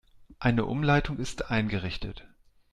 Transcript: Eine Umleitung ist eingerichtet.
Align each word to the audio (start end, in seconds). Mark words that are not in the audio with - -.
Eine 0.39 0.65
Umleitung 0.65 1.19
ist 1.19 1.51
eingerichtet. 1.51 2.25